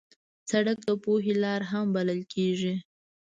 [0.51, 2.73] سړک د پوهې لار هم بلل کېږي.